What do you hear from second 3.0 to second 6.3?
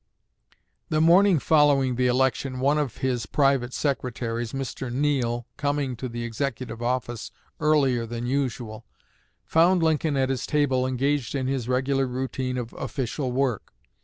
his private secretaries, Mr. Neill, coming to the